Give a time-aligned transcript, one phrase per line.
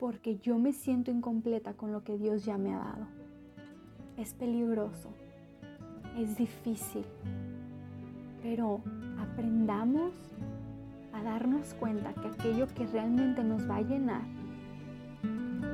[0.00, 3.06] porque yo me siento incompleta con lo que Dios ya me ha dado.
[4.16, 5.10] Es peligroso,
[6.18, 7.04] es difícil,
[8.42, 8.80] pero
[9.18, 10.14] aprendamos
[11.12, 14.22] a darnos cuenta que aquello que realmente nos va a llenar,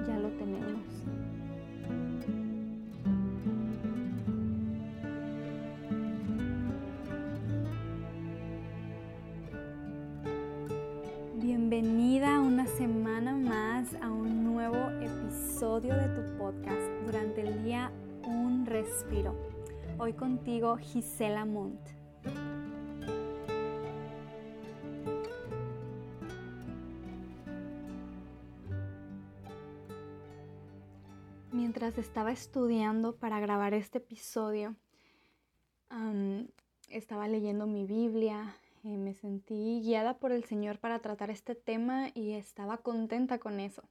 [0.07, 0.83] ya lo tenemos.
[19.99, 21.81] Hoy contigo Gisela Montt.
[31.51, 34.77] Mientras estaba estudiando para grabar este episodio,
[36.91, 42.11] estaba leyendo mi Biblia, eh, me sentí guiada por el Señor para tratar este tema
[42.13, 43.83] y estaba contenta con eso.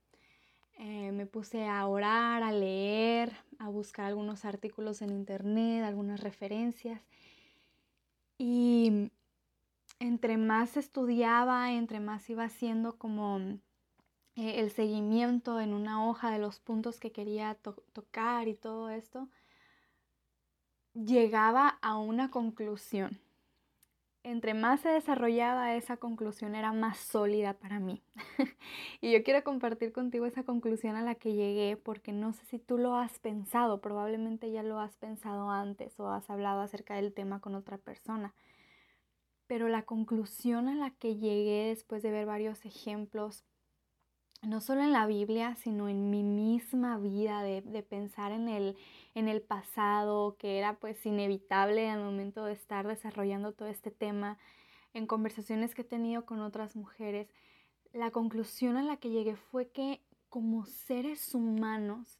[0.77, 7.01] Eh, me puse a orar, a leer, a buscar algunos artículos en internet, algunas referencias.
[8.37, 9.11] Y
[9.99, 13.39] entre más estudiaba, entre más iba haciendo como
[14.35, 17.57] eh, el seguimiento en una hoja de los puntos que quería
[17.93, 19.29] tocar y todo esto,
[20.93, 23.24] llegaba a una conclusión.
[24.25, 28.01] Entre más se desarrollaba esa conclusión era más sólida para mí.
[28.99, 32.57] y yo quiero compartir contigo esa conclusión a la que llegué porque no sé si
[32.57, 37.13] tú lo has pensado, probablemente ya lo has pensado antes o has hablado acerca del
[37.13, 38.33] tema con otra persona.
[39.45, 43.45] Pero la conclusión a la que llegué después de ver varios ejemplos
[44.45, 48.77] no solo en la Biblia, sino en mi misma vida, de, pensar en el,
[49.13, 54.37] en el pasado, que era pues inevitable al momento de estar desarrollando todo este tema,
[54.93, 57.27] en conversaciones que he tenido con otras mujeres,
[57.91, 62.19] la conclusión a la que llegué fue que como seres humanos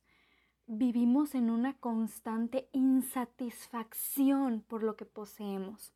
[0.68, 5.94] vivimos en una constante insatisfacción por lo que poseemos,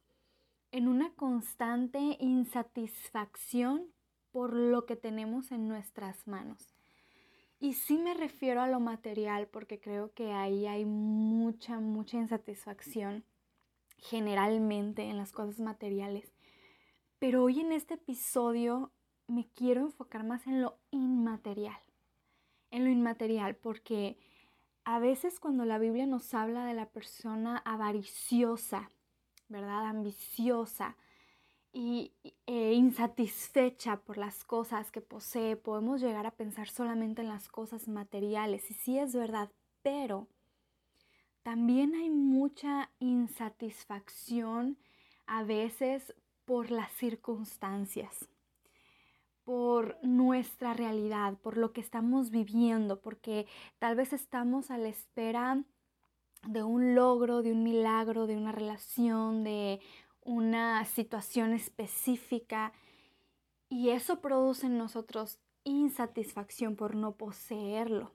[0.72, 3.88] en una constante insatisfacción
[4.32, 6.74] por lo que tenemos en nuestras manos.
[7.60, 13.26] Y sí me refiero a lo material porque creo que ahí hay mucha, mucha insatisfacción
[13.98, 16.32] generalmente en las cosas materiales.
[17.20, 18.92] Pero hoy en este episodio
[19.28, 21.78] me quiero enfocar más en lo inmaterial.
[22.72, 24.18] En lo inmaterial porque
[24.86, 28.90] a veces cuando la Biblia nos habla de la persona avariciosa,
[29.50, 29.86] ¿verdad?
[29.86, 30.96] Ambiciosa,
[31.72, 32.14] y
[32.48, 37.88] eh, insatisfecha por las cosas que posee, podemos llegar a pensar solamente en las cosas
[37.88, 38.70] materiales.
[38.72, 40.28] Y sí es verdad, pero
[41.44, 44.78] también hay mucha insatisfacción
[45.28, 46.16] a veces
[46.46, 48.28] por las circunstancias,
[49.44, 53.46] por nuestra realidad, por lo que estamos viviendo, porque
[53.78, 55.64] tal vez estamos a la espera
[56.48, 59.80] de un logro, de un milagro, de una relación, de
[60.30, 62.72] una situación específica
[63.68, 68.12] y eso produce en nosotros insatisfacción por no poseerlo.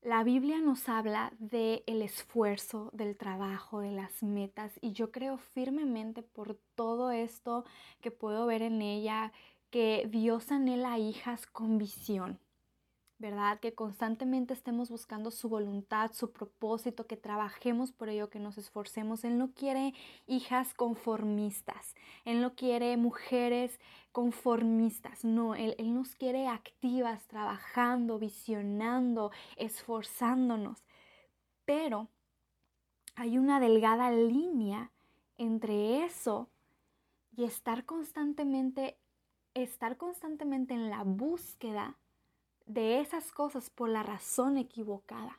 [0.00, 5.36] La Biblia nos habla del el esfuerzo, del trabajo, de las metas y yo creo
[5.36, 7.66] firmemente por todo esto
[8.00, 9.32] que puedo ver en ella
[9.68, 12.38] que Dios anhela hijas con visión
[13.18, 13.58] ¿verdad?
[13.58, 19.24] Que constantemente estemos buscando su voluntad, su propósito, que trabajemos por ello, que nos esforcemos.
[19.24, 19.92] Él no quiere
[20.26, 23.80] hijas conformistas, Él no quiere mujeres
[24.12, 30.84] conformistas, no, Él, él nos quiere activas, trabajando, visionando, esforzándonos.
[31.64, 32.08] Pero
[33.16, 34.92] hay una delgada línea
[35.38, 36.48] entre eso
[37.36, 38.96] y estar constantemente,
[39.54, 41.98] estar constantemente en la búsqueda
[42.68, 45.38] de esas cosas por la razón equivocada.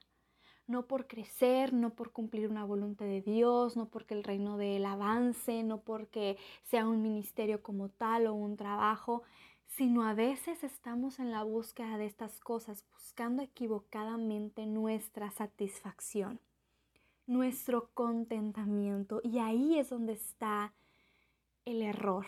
[0.67, 4.75] No por crecer, no por cumplir una voluntad de Dios, no porque el reino de
[4.77, 9.23] él avance, no porque sea un ministerio como tal o un trabajo,
[9.65, 16.39] sino a veces estamos en la búsqueda de estas cosas, buscando equivocadamente nuestra satisfacción,
[17.25, 19.21] nuestro contentamiento.
[19.23, 20.73] Y ahí es donde está
[21.65, 22.25] el error.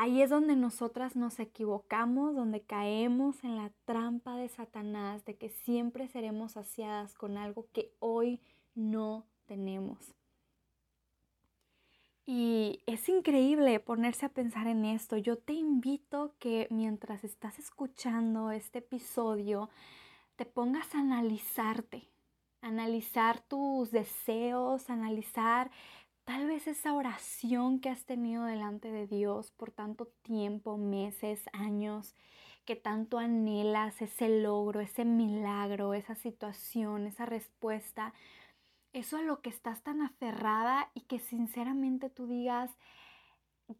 [0.00, 5.48] Ahí es donde nosotras nos equivocamos, donde caemos en la trampa de Satanás, de que
[5.48, 8.40] siempre seremos saciadas con algo que hoy
[8.76, 10.14] no tenemos.
[12.26, 15.16] Y es increíble ponerse a pensar en esto.
[15.16, 19.68] Yo te invito que mientras estás escuchando este episodio,
[20.36, 22.08] te pongas a analizarte,
[22.60, 25.72] analizar tus deseos, analizar
[26.28, 32.14] Tal vez esa oración que has tenido delante de Dios por tanto tiempo, meses, años,
[32.66, 38.12] que tanto anhelas, ese logro, ese milagro, esa situación, esa respuesta,
[38.92, 42.76] eso a lo que estás tan aferrada y que sinceramente tú digas,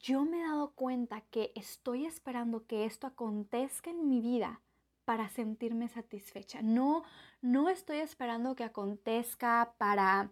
[0.00, 4.62] yo me he dado cuenta que estoy esperando que esto acontezca en mi vida
[5.04, 6.62] para sentirme satisfecha.
[6.62, 7.02] No,
[7.42, 10.30] no estoy esperando que acontezca para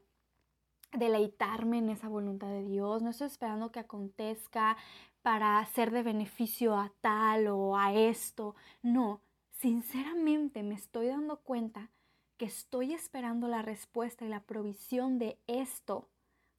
[0.97, 4.77] deleitarme en esa voluntad de Dios, no estoy esperando que acontezca
[5.23, 8.55] para ser de beneficio a tal o a esto.
[8.83, 9.21] No,
[9.51, 11.91] sinceramente me estoy dando cuenta
[12.37, 16.09] que estoy esperando la respuesta y la provisión de esto,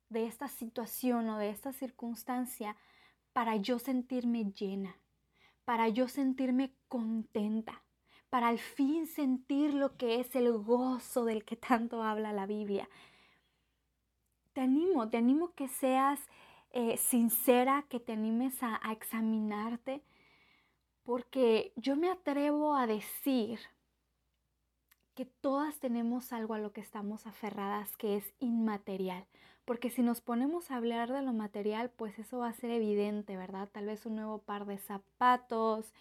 [0.10, 2.76] de esta situación o de esta circunstancia
[3.34, 4.98] para yo sentirme llena,
[5.64, 7.84] para yo sentirme contenta,
[8.30, 12.90] para al fin sentir lo que es el gozo del que tanto habla la Biblia.
[14.58, 16.20] Te animo, te animo que seas
[16.72, 20.02] eh, sincera, que te animes a examinarte,
[21.04, 23.60] porque yo me atrevo a decir
[25.14, 29.28] que todas tenemos algo a lo que estamos aferradas que es inmaterial.
[29.64, 33.38] Porque si nos ponemos a hablar de lo material, pues eso va a ser evidente,
[33.38, 33.70] ¿verdad?
[33.72, 35.94] Tal vez un nuevo par de zapatos,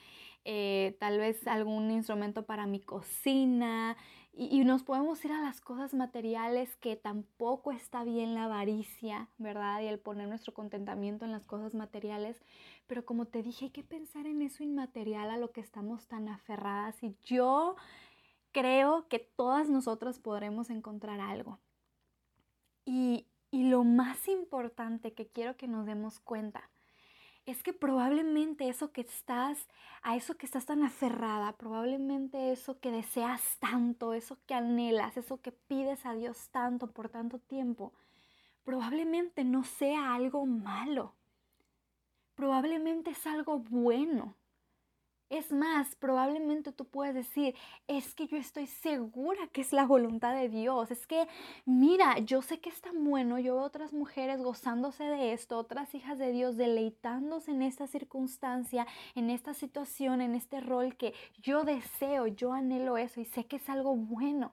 [0.46, 3.98] eh, tal vez algún instrumento para mi cocina.
[4.38, 9.80] Y, nos podemos ir a las cosas materiales que tampoco está bien la avaricia, ¿verdad?
[9.80, 12.44] Y el poner nuestro contentamiento en las cosas materiales.
[12.86, 16.28] Pero como te dije, hay que pensar en eso inmaterial a lo que estamos tan
[16.28, 17.02] aferradas.
[17.02, 17.76] Y yo
[18.52, 21.58] creo que todas nosotras podremos encontrar algo.
[22.84, 26.68] Y, y lo más importante que quiero que nos demos cuenta
[27.46, 29.68] es que probablemente eso que estás,
[30.02, 35.40] a eso que estás tan aferrada, probablemente eso que deseas tanto, eso que anhelas, eso
[35.40, 37.92] que pides a Dios tanto por tanto tiempo,
[38.64, 41.14] probablemente no sea algo malo.
[42.34, 44.34] Probablemente es algo bueno.
[45.28, 47.56] Es más, probablemente tú puedes decir,
[47.88, 50.92] es que yo estoy segura que es la voluntad de Dios.
[50.92, 51.26] Es que,
[51.64, 53.40] mira, yo sé que es tan bueno.
[53.40, 58.86] Yo veo otras mujeres gozándose de esto, otras hijas de Dios deleitándose en esta circunstancia,
[59.16, 61.12] en esta situación, en este rol que
[61.42, 64.52] yo deseo, yo anhelo eso y sé que es algo bueno.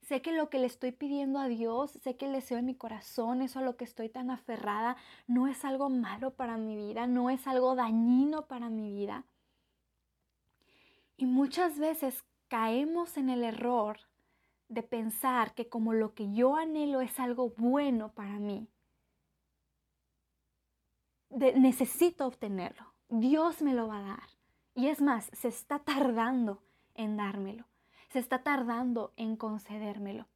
[0.00, 2.74] Sé que lo que le estoy pidiendo a Dios, sé que el deseo de mi
[2.74, 4.96] corazón, eso a lo que estoy tan aferrada,
[5.28, 9.24] no es algo malo para mi vida, no es algo dañino para mi vida.
[11.16, 14.00] Y muchas veces caemos en el error
[14.68, 18.68] de pensar que como lo que yo anhelo es algo bueno para mí,
[21.30, 22.92] necesito obtenerlo.
[23.08, 24.28] Dios me lo va a dar.
[24.74, 26.62] Y es más, se está tardando
[26.94, 27.66] en dármelo.
[28.10, 30.26] Se está tardando en concedérmelo.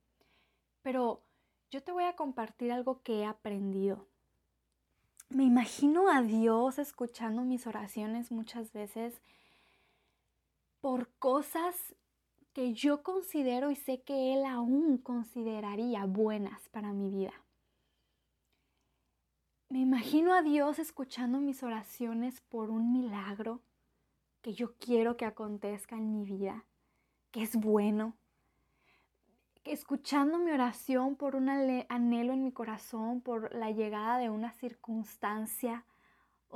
[0.82, 1.22] Pero
[1.70, 4.06] yo te voy a compartir algo que he aprendido.
[5.28, 9.20] Me imagino a Dios escuchando mis oraciones muchas veces
[10.86, 11.96] por cosas
[12.52, 17.32] que yo considero y sé que Él aún consideraría buenas para mi vida.
[19.68, 23.62] Me imagino a Dios escuchando mis oraciones por un milagro
[24.42, 26.64] que yo quiero que acontezca en mi vida,
[27.32, 28.14] que es bueno.
[29.64, 35.84] Escuchando mi oración por un anhelo en mi corazón, por la llegada de una circunstancia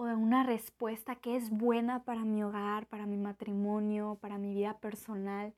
[0.00, 4.54] o de una respuesta que es buena para mi hogar, para mi matrimonio, para mi
[4.54, 5.52] vida personal.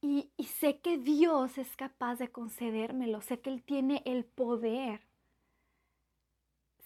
[0.00, 5.00] Y, y, sé que Dios es capaz de concedérmelo, sé que Él tiene el poder.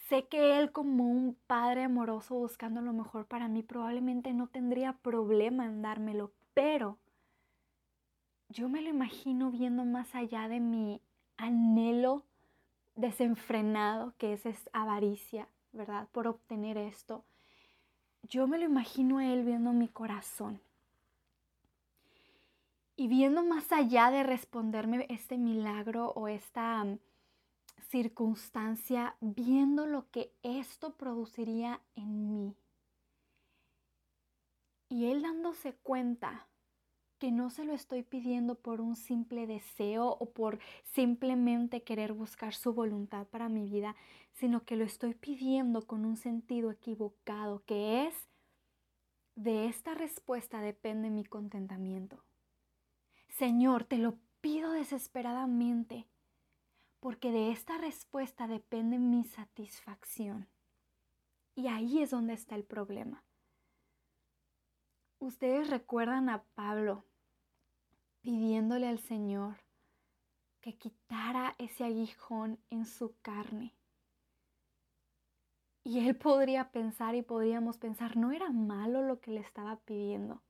[0.09, 4.95] Sé que Él como un padre amoroso buscando lo mejor para mí probablemente no tendría
[4.95, 6.99] problema en dármelo, pero
[8.49, 11.03] yo me lo imagino viendo más allá de mi
[11.37, 12.25] anhelo
[12.97, 16.09] desenfrenado que es, es avaricia, ¿verdad?
[16.13, 17.25] Por obtener esto.
[18.23, 20.61] Yo me lo imagino a él viendo mi corazón
[22.97, 26.99] y viendo más allá de responderme este milagro o esta mm,
[27.89, 32.55] circunstancia, viendo lo que esto produciría en mí.
[34.89, 36.47] Y él dándose cuenta
[37.19, 40.59] que no se lo estoy pidiendo por un simple deseo o por
[40.93, 43.97] simplemente querer buscar su voluntad para mi vida,
[44.33, 48.29] sino que lo estoy pidiendo con un sentido equivocado, que es,
[49.37, 52.23] de esta respuesta depende mi contentamiento.
[53.29, 56.07] Señor, te lo pido desesperadamente,
[57.01, 60.49] porque de esta respuesta depende mi satisfacción.
[61.57, 63.25] Y ahí es donde está el problema.
[65.25, 67.03] Ustedes recuerdan a Pablo
[68.21, 69.57] pidiéndole al Señor
[70.61, 73.75] que quitara ese aguijón en su carne.
[75.83, 80.43] Y él podría pensar y podríamos pensar, no era malo lo que le estaba pidiendo.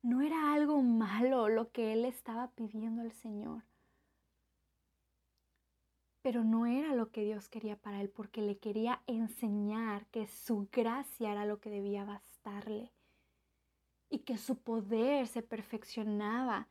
[0.00, 3.64] No era algo malo lo que él estaba pidiendo al Señor.
[6.22, 10.70] Pero no era lo que Dios quería para él, porque le quería enseñar que su
[10.72, 12.94] gracia era lo que debía bastarle
[14.10, 16.68] y que su poder se perfeccionaba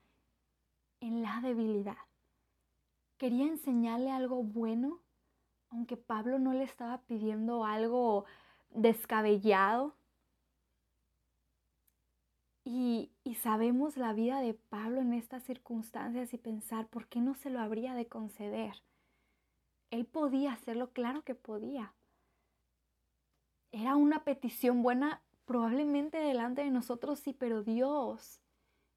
[1.00, 1.98] en la debilidad.
[3.18, 5.02] Quería enseñarle algo bueno,
[5.70, 8.26] aunque Pablo no le estaba pidiendo algo
[8.70, 9.96] descabellado.
[12.66, 17.34] Y, y, sabemos la vida de Pablo en estas circunstancias y pensar, ¿por qué no
[17.34, 18.84] se lo habría de conceder?
[19.90, 21.94] Él podía hacerlo, claro que podía.
[23.72, 28.40] Era una petición buena probablemente delante de nosotros sí, pero Dios,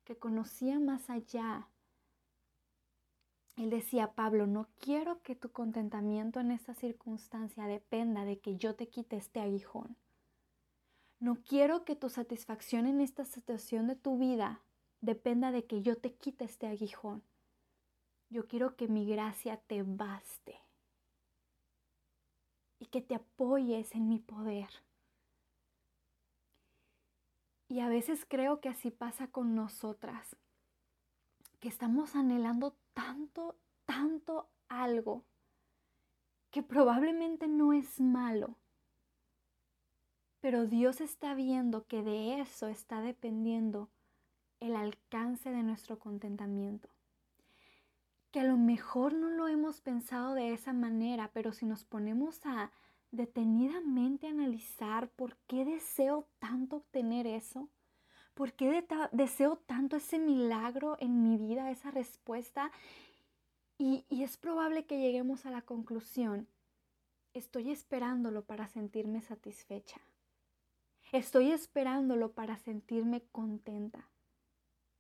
[0.05, 1.71] que conocía más allá,
[3.57, 8.75] él decía, Pablo, no quiero que tu contentamiento en esta circunstancia dependa de que yo
[8.75, 9.97] te quite este aguijón.
[11.21, 14.61] No quiero que tu satisfacción en esta situación de tu vida
[15.01, 17.23] dependa de que yo te quite este aguijón.
[18.29, 20.61] Yo quiero que mi gracia te baste
[22.79, 24.69] y que te apoyes en mi poder.
[27.73, 30.37] Y a veces creo que así pasa con nosotras,
[31.59, 35.25] que estamos anhelando tanto, tanto algo
[36.51, 38.57] que probablemente no es malo,
[40.43, 43.89] pero Dios está viendo que de eso está dependiendo
[44.61, 46.91] el alcance de nuestro contentamiento.
[48.33, 52.45] Que a lo mejor no lo hemos pensado de esa manera, pero si nos ponemos
[52.45, 52.71] a
[53.13, 57.69] detenidamente analizar por qué deseo tanto obtener eso,
[58.35, 62.73] por qué deseo tanto ese milagro en mi vida, esa respuesta.
[63.79, 66.49] Y, es probable que lleguemos a la conclusión,
[67.35, 70.01] estoy esperándolo para sentirme satisfecha.
[71.13, 74.09] Estoy esperándolo para sentirme contenta,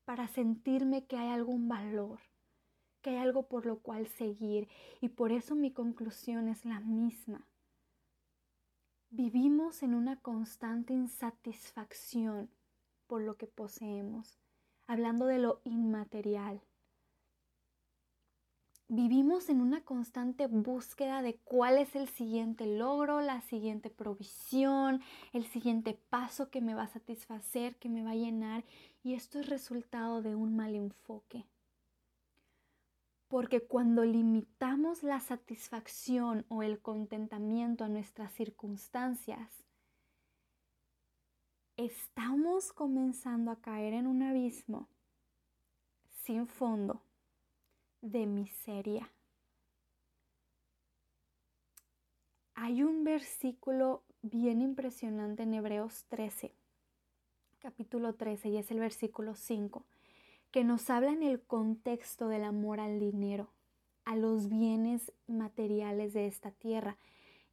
[0.04, 2.20] para sentirme que hay algún valor,
[3.00, 4.68] que hay algo por lo cual seguir.
[5.00, 7.46] Y por eso mi conclusión es la misma.
[9.14, 12.48] Vivimos en una constante insatisfacción
[13.06, 14.38] por lo que poseemos,
[14.86, 16.62] hablando de lo inmaterial.
[18.88, 25.02] Vivimos en una constante búsqueda de cuál es el siguiente logro, la siguiente provisión,
[25.34, 28.64] el siguiente paso que me va a satisfacer, que me va a llenar,
[29.02, 31.44] y esto es resultado de un mal enfoque.
[33.32, 39.48] Porque cuando limitamos la satisfacción o el contentamiento a nuestras circunstancias,
[41.78, 44.90] estamos comenzando a caer en un abismo
[46.10, 47.00] sin fondo
[48.02, 49.10] de miseria.
[52.52, 56.54] Hay un versículo bien impresionante en Hebreos 13,
[57.60, 59.86] capítulo 13, y es el versículo 5
[60.52, 63.50] que nos habla en el contexto del amor al dinero,
[64.04, 66.98] a los bienes materiales de esta tierra.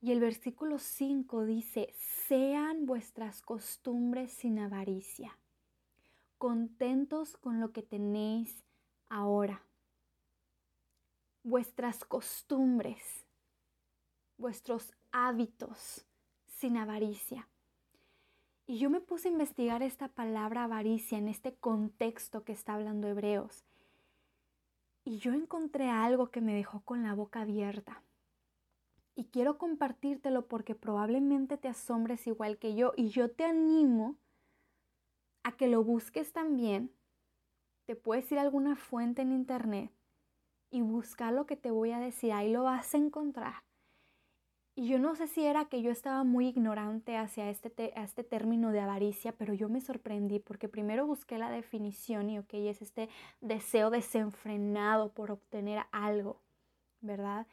[0.01, 1.93] Y el versículo 5 dice,
[2.27, 5.37] sean vuestras costumbres sin avaricia,
[6.37, 8.63] contentos con lo que tenéis
[9.07, 9.63] ahora.
[11.43, 13.25] Vuestras costumbres,
[14.37, 16.05] vuestros hábitos
[16.47, 17.47] sin avaricia.
[18.69, 23.07] Y yo me puse a investigar esta palabra avaricia en este contexto que está hablando
[23.07, 23.65] Hebreos.
[25.03, 28.03] Y yo encontré algo que me dejó con la boca abierta.
[29.15, 32.93] Y quiero compartírtelo porque probablemente te asombres igual que yo.
[32.95, 34.17] Y yo te animo
[35.41, 36.93] a que lo busques también.
[37.87, 39.91] Te puedes ir a alguna fuente en internet
[40.69, 42.33] y buscar lo que te voy a decir.
[42.33, 43.68] Ahí lo vas a encontrar.
[44.79, 48.71] Y yo no sé si era que yo estaba muy ignorante hacia este, este término
[48.71, 53.09] de avaricia, pero yo me sorprendí porque primero busqué la definición y ok, es este
[53.41, 56.39] deseo desenfrenado por obtener algo,
[57.01, 57.45] ¿verdad?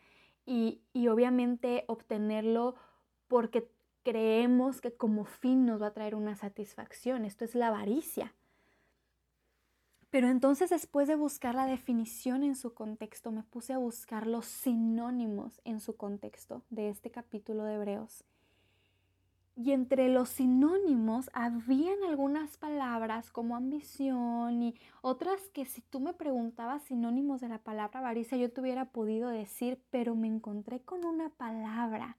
[0.45, 2.76] Y, y obviamente obtenerlo
[3.26, 3.68] porque
[4.04, 7.25] creemos que como fin nos va a traer una satisfacción.
[7.25, 8.33] Esto es la avaricia.
[10.16, 14.46] Pero entonces después de buscar la definición en su contexto, me puse a buscar los
[14.46, 18.25] sinónimos en su contexto de este capítulo de Hebreos.
[19.56, 26.14] Y entre los sinónimos habían algunas palabras como ambición y otras que si tú me
[26.14, 31.04] preguntabas sinónimos de la palabra avaricia yo te hubiera podido decir, pero me encontré con
[31.04, 32.16] una palabra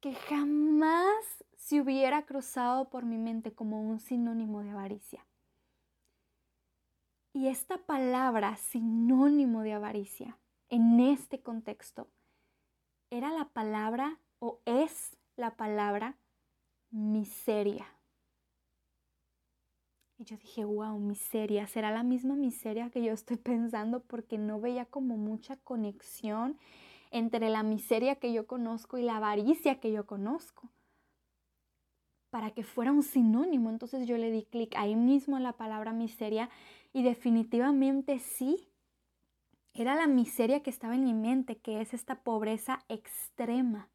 [0.00, 5.24] que jamás se hubiera cruzado por mi mente como un sinónimo de avaricia.
[7.36, 10.38] Y esta palabra sinónimo de avaricia
[10.70, 12.08] en este contexto
[13.10, 16.16] era la palabra o es la palabra
[16.88, 17.86] miseria.
[20.16, 24.00] Y yo dije, wow, miseria, ¿será la misma miseria que yo estoy pensando?
[24.00, 26.58] Porque no veía como mucha conexión
[27.10, 30.70] entre la miseria que yo conozco y la avaricia que yo conozco.
[32.30, 35.92] Para que fuera un sinónimo, entonces yo le di clic ahí mismo en la palabra
[35.92, 36.48] miseria
[36.96, 38.70] y definitivamente sí,
[39.74, 43.90] era la miseria que estaba en mi mente, que es esta pobreza extrema.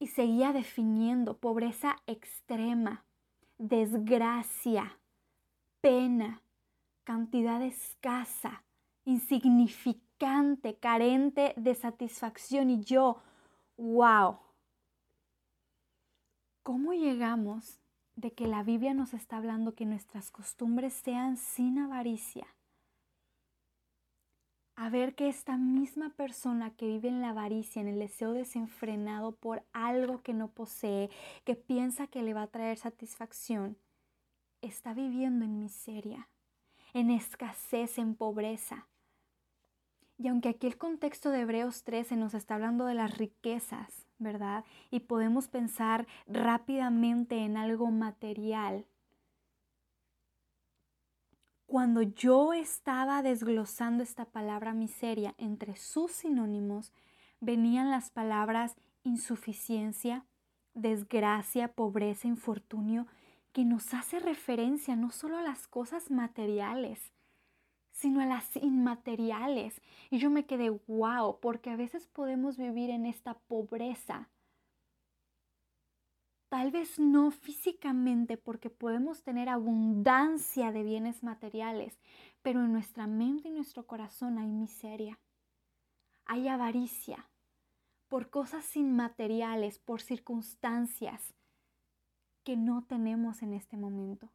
[0.00, 3.04] Y seguía definiendo pobreza extrema,
[3.58, 4.98] desgracia,
[5.80, 6.42] pena,
[7.04, 8.64] cantidad escasa,
[9.04, 12.68] insignificante, carente de satisfacción.
[12.68, 13.22] Y yo,
[13.76, 14.40] wow,
[16.64, 17.78] ¿cómo llegamos
[18.16, 22.46] de que la Biblia nos está hablando que nuestras costumbres sean sin avaricia?
[24.76, 29.32] a ver que esta misma persona que vive en la avaricia, en el deseo desenfrenado
[29.32, 31.08] por algo que no posee,
[31.44, 33.78] que piensa que le va a traer satisfacción,
[34.60, 36.28] está viviendo en miseria,
[36.92, 38.86] en escasez, en pobreza.
[40.18, 44.64] Y aunque aquí el contexto de Hebreos 13 nos está hablando de las riquezas, ¿verdad?
[44.90, 48.86] Y podemos pensar rápidamente en algo material,
[51.66, 56.92] cuando yo estaba desglosando esta palabra miseria entre sus sinónimos,
[57.40, 60.24] venían las palabras insuficiencia,
[60.74, 63.06] desgracia, pobreza, infortunio,
[63.52, 67.12] que nos hace referencia no solo a las cosas materiales,
[67.96, 69.80] sino a las inmateriales.
[70.10, 74.28] Y yo me quedé, wow, porque a veces podemos vivir en esta pobreza
[76.48, 81.98] Tal vez no físicamente porque podemos tener abundancia de bienes materiales,
[82.42, 85.18] pero en nuestra mente y nuestro corazón hay miseria,
[86.24, 87.28] hay avaricia
[88.08, 91.34] por cosas inmateriales, por circunstancias
[92.44, 94.30] que no tenemos en este momento.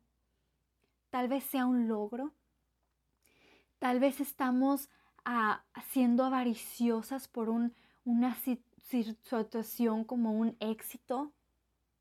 [1.11, 2.33] Tal vez sea un logro,
[3.81, 4.89] tal vez estamos
[5.25, 8.37] ah, siendo avariciosas por una
[8.85, 11.33] situación como un éxito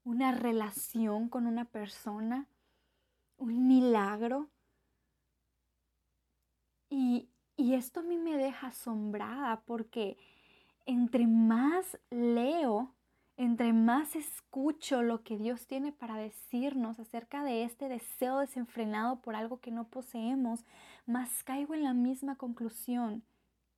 [0.04, 2.48] una relación con una persona,
[3.36, 4.50] un milagro.
[6.88, 10.18] Y, y esto a mí me deja asombrada porque
[10.86, 12.94] entre más leo,
[13.40, 19.35] entre más escucho lo que Dios tiene para decirnos acerca de este deseo desenfrenado por
[19.35, 20.66] algo que no poseemos,
[21.07, 23.22] más caigo en la misma conclusión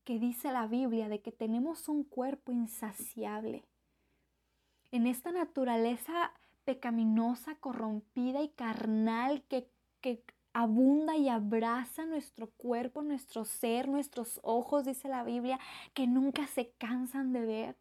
[0.03, 3.62] que dice la Biblia de que tenemos un cuerpo insaciable.
[4.90, 6.33] En esta naturaleza
[6.64, 9.68] pecaminosa, corrompida y carnal que,
[10.01, 15.61] que abunda y abraza nuestro cuerpo, nuestro ser, nuestros ojos, dice la Biblia,
[15.94, 17.77] que nunca se cansan de ver,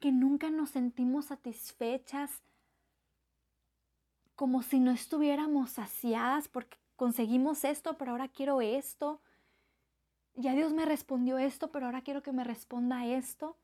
[0.00, 2.42] que nunca nos sentimos satisfechas,
[4.34, 9.20] como si no estuviéramos saciadas porque conseguimos esto, pero ahora quiero esto.
[10.34, 13.56] Ya Dios me respondió esto, pero ahora quiero que me responda esto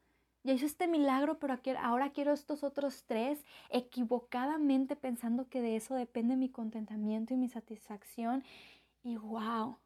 [0.42, 5.94] ya hizo este milagro, pero ahora quiero estos otros tres, equivocadamente pensando que de eso
[5.94, 8.42] depende mi contentamiento y mi satisfacción.
[9.02, 9.76] Y wow,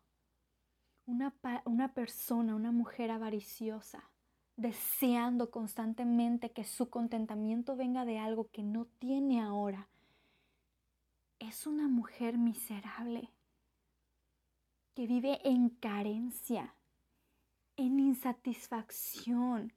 [1.07, 4.05] una, una persona, una mujer avariciosa,
[4.57, 9.89] deseando constantemente que su contentamiento venga de algo que no tiene ahora,
[11.39, 13.31] es una mujer miserable
[14.95, 16.75] que vive en carencia,
[17.77, 19.73] en insatisfacción,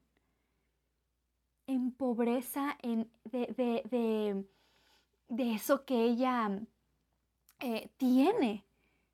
[1.65, 4.45] en pobreza, en, de,
[5.27, 6.61] eso que ella
[7.59, 8.63] eh, tiene,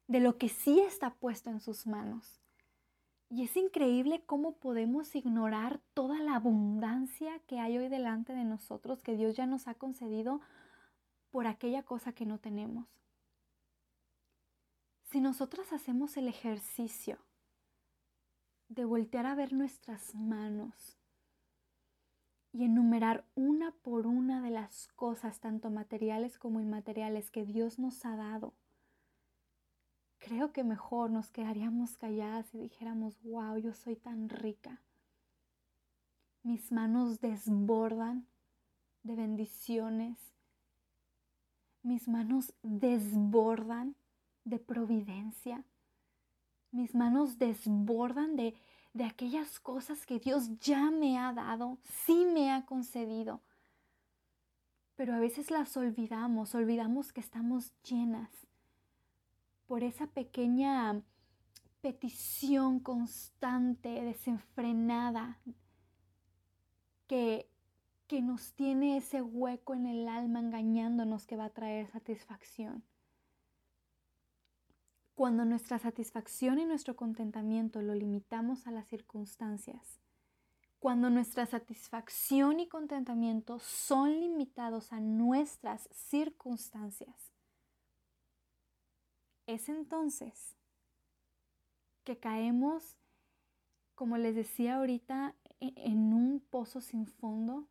[0.08, 2.43] de lo que sí está puesto en sus manos.
[3.34, 9.02] Y es increíble cómo podemos ignorar toda la abundancia que hay hoy delante de nosotros,
[9.02, 10.40] que Dios ya nos ha concedido
[11.32, 12.86] por aquella cosa que no tenemos.
[15.10, 17.18] Si nosotras hacemos el ejercicio
[18.68, 21.00] de voltear a ver nuestras manos,
[22.52, 28.06] y enumerar una por una de las cosas, tanto materiales como inmateriales, que Dios nos
[28.06, 28.54] ha dado,
[30.24, 34.82] creo que mejor nos quedaríamos calladas y dijéramos, wow, yo soy tan rica.
[36.44, 38.26] Mis manos desbordan
[39.04, 40.18] de bendiciones.
[41.82, 43.96] Mis manos desbordan
[44.46, 45.66] de providencia.
[46.72, 48.56] Mis manos desbordan de,
[48.94, 53.42] de aquellas cosas que Dios ya me ha dado, sí me ha concedido.
[54.96, 58.30] Pero a veces las olvidamos, olvidamos que estamos llenas
[59.68, 61.02] por esa pequeña
[61.82, 65.40] petición constante, desenfrenada,
[67.08, 67.50] que,
[68.08, 72.84] que nos tiene ese hueco en el alma engañándonos que va a traer satisfacción.
[75.16, 80.00] Cuando nuestra satisfacción y nuestro contentamiento lo limitamos a las circunstancias,
[80.80, 87.33] cuando nuestra satisfacción y contentamiento son limitados a nuestras circunstancias,
[89.48, 90.56] es entonces
[92.04, 92.98] que caemos,
[93.96, 97.68] como les decía ahorita, e-, en un pozo sin fondo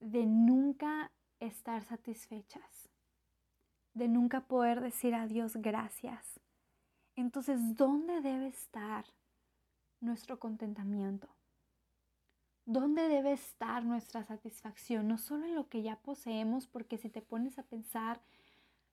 [0.00, 2.88] de nunca estar satisfechas,
[3.94, 6.40] de nunca poder decir a Dios gracias.
[7.16, 9.04] Entonces, ¿dónde debe estar
[10.00, 11.28] nuestro contentamiento?
[12.66, 15.06] ¿Dónde debe estar nuestra satisfacción?
[15.06, 18.22] No solo en lo que ya poseemos, porque si te pones a pensar,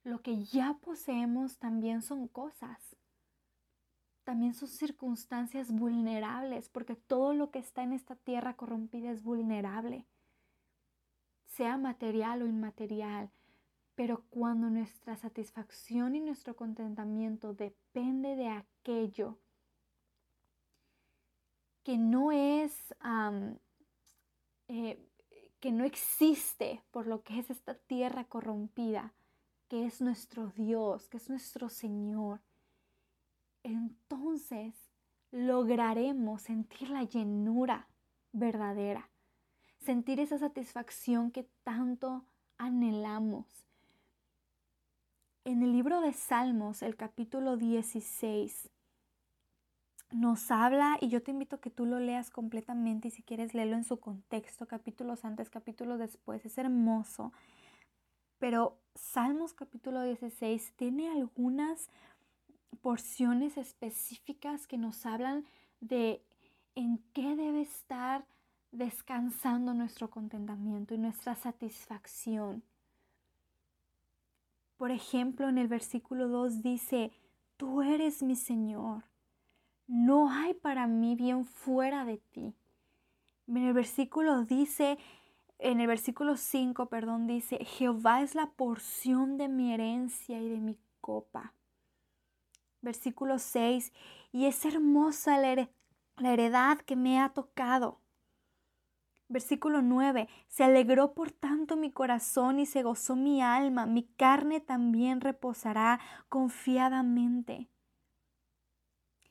[0.04, 2.96] lo que ya poseemos también son cosas.
[4.24, 10.06] También son circunstancias vulnerables, porque todo lo que está en esta tierra corrompida es vulnerable,
[11.46, 13.32] sea material o inmaterial.
[13.96, 19.38] Pero cuando nuestra satisfacción y nuestro contentamiento depende de aquello
[21.84, 22.96] que no es,
[24.68, 25.08] eh,
[25.60, 29.14] que no existe por lo que es esta tierra corrompida,
[29.72, 32.42] que es nuestro Dios, que es nuestro Señor,
[33.64, 34.76] entonces
[35.32, 37.88] lograremos sentir la llenura
[38.34, 39.10] verdadera,
[39.80, 42.26] sentir esa satisfacción que tanto
[42.58, 43.46] anhelamos.
[45.46, 48.70] En el libro de Salmos, el capítulo 16,
[50.12, 53.54] nos habla, y yo te invito a que tú lo leas completamente y si quieres
[53.54, 57.32] leerlo en su contexto, capítulos antes, capítulos después, es hermoso.
[58.41, 61.91] Pero Salmos capítulo 16 tiene algunas
[62.82, 65.45] porciones específicas que nos hablan
[65.80, 66.25] de
[66.73, 68.25] en qué debe estar
[68.71, 72.63] descansando nuestro contentamiento y nuestra satisfacción.
[74.75, 77.12] Por ejemplo, en el versículo 2 dice,
[77.58, 79.04] Tú eres mi Señor,
[79.86, 82.56] no hay para mí bien fuera de ti.
[83.47, 84.97] En el versículo dice,
[85.62, 90.60] en el versículo 5, perdón, dice, Jehová es la porción de mi herencia y de
[90.60, 91.54] mi copa.
[92.82, 93.93] Versículo 6,
[94.32, 95.69] y es hermosa la,
[96.17, 98.02] heredad que me ha tocado.
[99.30, 104.62] Versículo 9, se alegró por tanto mi corazón y se gozó mi alma, mi carne
[104.62, 107.69] también reposará confiadamente.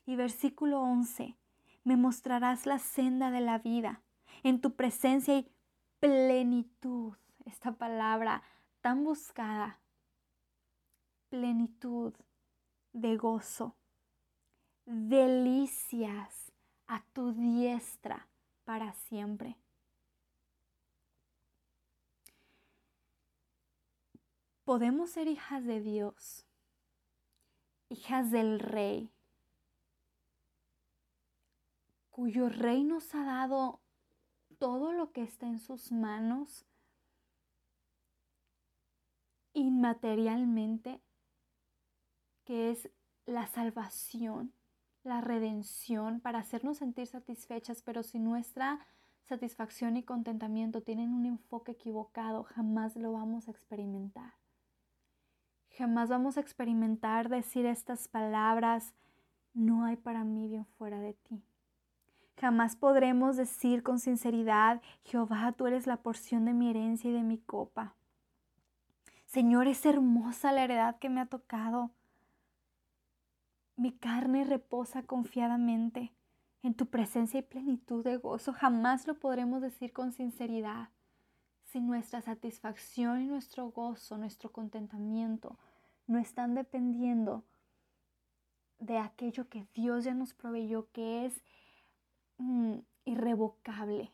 [0.05, 1.37] Y versículo 11,
[1.83, 4.01] me mostrarás la senda de la vida,
[4.43, 5.51] en tu presencia y
[6.01, 7.13] plenitud,
[7.45, 8.41] esta palabra
[8.81, 9.79] tan buscada,
[11.29, 12.13] plenitud
[12.91, 13.75] de gozo,
[14.85, 16.51] delicias
[16.87, 18.27] a tu diestra
[18.65, 19.55] para siempre.
[24.65, 26.47] Podemos ser hijas de Dios,
[27.89, 29.11] hijas del Rey,
[32.09, 33.80] cuyo Rey nos ha dado
[34.61, 36.67] todo lo que está en sus manos
[39.53, 41.01] inmaterialmente,
[42.45, 42.87] que es
[43.25, 44.53] la salvación,
[45.01, 48.85] la redención, para hacernos sentir satisfechas, pero si nuestra
[49.23, 54.35] satisfacción y contentamiento tienen un enfoque equivocado, jamás lo vamos a experimentar.
[55.75, 58.93] Jamás vamos a experimentar decir estas palabras,
[59.55, 61.43] no hay para mí bien fuera de ti.
[62.41, 67.21] Jamás podremos decir con sinceridad, Jehová, tú eres la porción de mi herencia y de
[67.21, 67.93] mi copa.
[69.27, 71.91] Señor, es hermosa la heredad que me ha tocado.
[73.75, 76.15] Mi carne reposa confiadamente
[76.63, 78.53] en tu presencia y plenitud de gozo.
[78.53, 80.89] Jamás lo podremos decir con sinceridad
[81.65, 85.59] si nuestra satisfacción y nuestro gozo, nuestro contentamiento
[86.07, 87.43] no están dependiendo
[88.79, 91.43] de aquello que Dios ya nos proveyó, que es
[92.41, 94.11] Mm, irrevocable,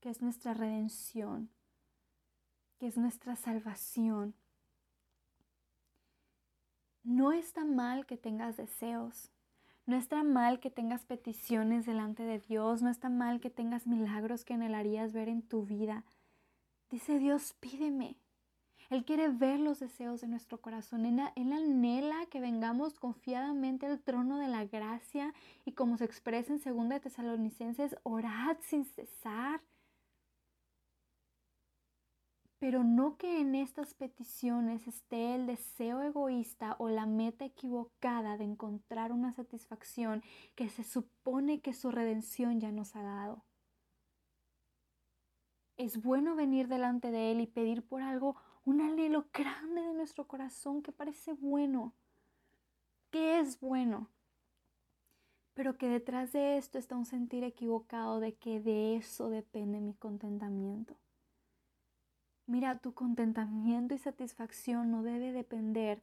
[0.00, 1.48] que es nuestra redención,
[2.80, 4.34] que es nuestra salvación.
[7.04, 9.30] No está mal que tengas deseos,
[9.86, 14.44] no está mal que tengas peticiones delante de Dios, no está mal que tengas milagros
[14.44, 16.04] que anhelarías ver en tu vida.
[16.90, 18.16] Dice Dios, pídeme,
[18.90, 21.06] él quiere ver los deseos de nuestro corazón.
[21.06, 25.32] Él, anhela que vengamos confiadamente al trono de la gracia
[25.64, 29.60] y como se expresa en 2 de Tesalonicenses, orad sin cesar.
[32.58, 38.44] Pero no que en estas peticiones esté el deseo egoísta o la meta equivocada de
[38.44, 40.22] encontrar una satisfacción
[40.54, 43.44] que se supone que su redención ya nos ha dado.
[45.76, 50.26] Es bueno venir delante de Él y pedir por algo, un anhelo grande de nuestro
[50.26, 51.92] corazón que parece bueno,
[53.10, 54.08] que es bueno,
[55.54, 59.94] pero que detrás de esto está un sentir equivocado de que de eso depende mi
[59.94, 60.96] contentamiento.
[62.46, 66.02] Mira, tu contentamiento y satisfacción no debe depender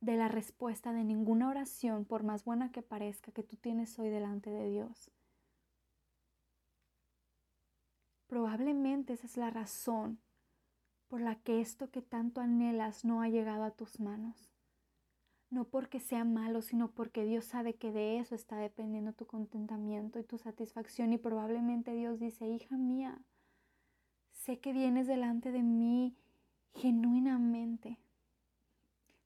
[0.00, 4.08] de la respuesta de ninguna oración, por más buena que parezca, que tú tienes hoy
[4.08, 5.10] delante de Dios.
[8.26, 10.18] Probablemente esa es la razón
[11.10, 14.54] por la que esto que tanto anhelas no ha llegado a tus manos.
[15.50, 20.18] No porque sea malo, sino porque Dios sabe que de eso está dependiendo tu contentamiento
[20.18, 21.12] y tu satisfacción.
[21.12, 23.20] Y probablemente Dios dice, hija mía,
[24.30, 26.16] sé que vienes delante de mí
[26.72, 27.98] genuinamente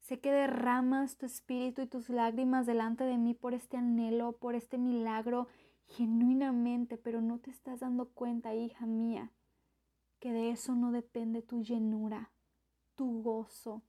[0.05, 4.55] Sé que derramas tu espíritu y tus lágrimas delante de mí por este anhelo, por
[4.55, 5.49] este milagro,
[5.87, 9.33] genuinamente, pero no te estás dando cuenta, hija mía,
[10.25, 12.31] que de eso no depende tu llenura,
[12.95, 13.83] tu gozo.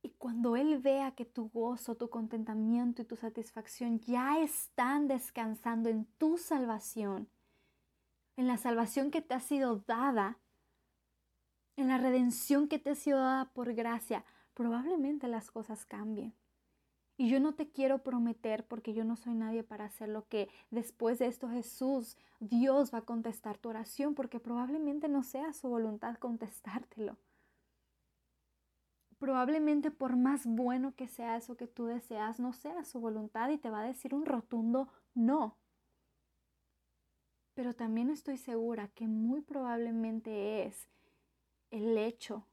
[0.00, 5.88] Y cuando Él vea que tu gozo, tu contentamiento y tu satisfacción ya están descansando
[5.88, 7.28] en tu salvación,
[8.36, 10.38] en la salvación que te ha sido dada,
[11.74, 16.32] en la redención que te ha sido dada por gracia, probablemente las cosas cambien.
[17.16, 20.48] Y yo no te quiero prometer, porque yo no soy nadie para hacer lo que
[20.70, 25.68] después de esto Jesús, Dios va a contestar tu oración, porque probablemente no sea su
[25.68, 27.16] voluntad contestártelo.
[29.18, 33.58] Probablemente por más bueno que sea eso que tú deseas, no sea su voluntad y
[33.58, 35.56] te va a decir un rotundo no.
[37.54, 40.88] Pero también estoy segura que muy probablemente es
[41.70, 42.48] el hecho,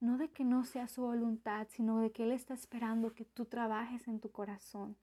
[0.00, 3.44] no de que no sea su voluntad, sino de que Él está esperando que tú
[3.44, 4.96] trabajes en tu corazón,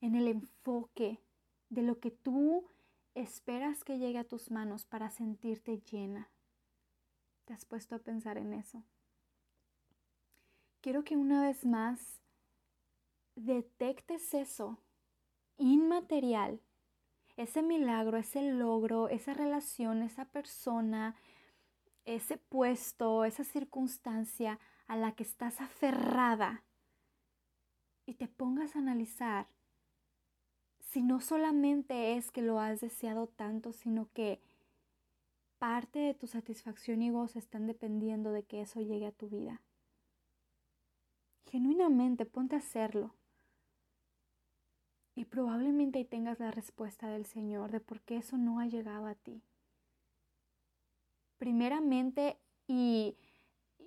[0.00, 1.20] en el enfoque
[1.68, 2.66] de lo que tú
[3.14, 6.28] esperas que llegue a tus manos para sentirte llena.
[7.44, 8.82] ¿Te has puesto a pensar en eso?
[10.80, 12.20] Quiero que una vez más
[13.34, 14.78] detectes eso
[15.58, 16.60] inmaterial,
[17.36, 21.16] ese milagro, ese logro, esa relación, esa persona,
[22.06, 26.64] ese puesto, esa circunstancia a la que estás aferrada
[28.06, 29.48] y te pongas a analizar
[30.78, 34.40] si no solamente es que lo has deseado tanto, sino que
[35.58, 39.60] parte de tu satisfacción y gozo están dependiendo de que eso llegue a tu vida.
[41.50, 43.14] Genuinamente ponte a hacerlo.
[45.16, 49.06] Y probablemente ahí tengas la respuesta del Señor de por qué eso no ha llegado
[49.06, 49.42] a ti
[51.38, 53.16] primeramente y,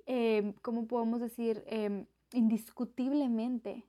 [0.06, 1.64] eh, ¿cómo podemos decir?
[1.68, 3.86] Em, indiscutiblemente,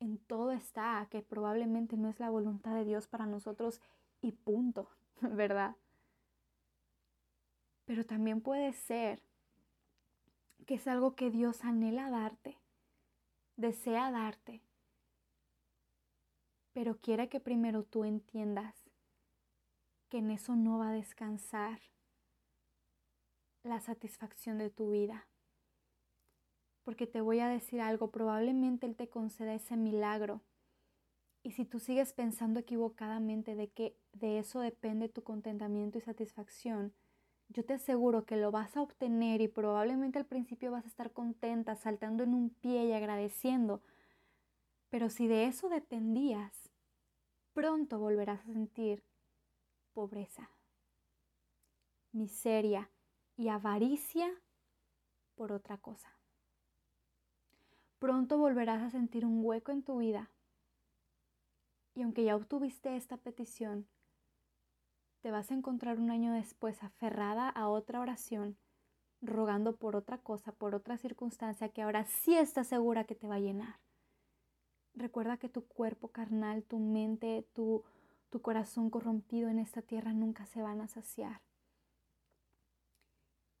[0.00, 3.80] en todo está que probablemente no es la voluntad de Dios para nosotros
[4.20, 4.88] y punto,
[5.20, 5.76] ¿verdad?
[7.84, 9.22] Pero también puede ser
[10.66, 12.56] que es algo que Dios anhela darte,
[13.56, 14.62] desea darte,
[16.72, 18.74] pero quiere que primero tú entiendas
[20.08, 21.80] que en eso no va a descansar
[23.62, 25.26] la satisfacción de tu vida.
[26.84, 30.42] Porque te voy a decir algo, probablemente Él te conceda ese milagro.
[31.44, 36.92] Y si tú sigues pensando equivocadamente de que de eso depende tu contentamiento y satisfacción,
[37.48, 41.12] yo te aseguro que lo vas a obtener y probablemente al principio vas a estar
[41.12, 43.82] contenta, saltando en un pie y agradeciendo.
[44.88, 46.70] Pero si de eso dependías,
[47.52, 49.04] pronto volverás a sentir
[49.92, 50.50] pobreza,
[52.12, 52.90] miseria,
[53.36, 54.28] y avaricia
[55.34, 56.16] por otra cosa.
[57.98, 60.30] Pronto volverás a sentir un hueco en tu vida
[61.94, 63.86] y aunque ya obtuviste esta petición,
[65.20, 68.56] te vas a encontrar un año después aferrada a otra oración,
[69.20, 73.36] rogando por otra cosa, por otra circunstancia que ahora sí estás segura que te va
[73.36, 73.78] a llenar.
[74.94, 77.84] Recuerda que tu cuerpo carnal, tu mente, tu,
[78.30, 81.40] tu corazón corrompido en esta tierra nunca se van a saciar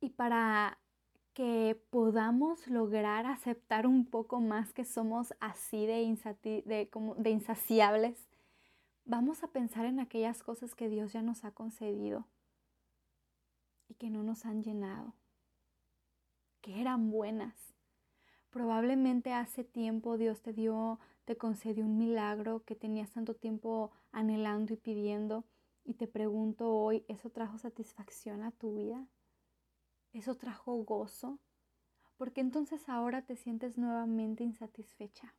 [0.02, 0.78] y para
[1.32, 8.28] que podamos lograr aceptar un poco más que somos así de, de, como de insaciables,
[9.04, 12.26] vamos a pensar en aquellas cosas que Dios ya nos ha concedido
[13.88, 15.14] y que no nos han llenado,
[16.60, 17.54] que eran buenas.
[18.50, 24.74] Probablemente hace tiempo Dios te dio, te concedió un milagro que tenías tanto tiempo anhelando
[24.74, 25.44] y pidiendo
[25.84, 29.06] y te pregunto hoy, ¿eso trajo satisfacción a tu vida?
[30.12, 31.38] Eso trajo gozo,
[32.16, 35.34] porque entonces ahora te sientes nuevamente insatisfecha.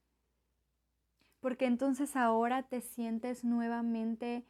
[1.40, 4.46] Porque entonces ahora te sientes nuevamente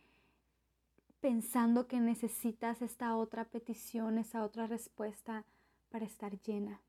[1.19, 5.45] pensando que necesitas esta otra petición, esa otra respuesta
[5.89, 6.81] para estar llena.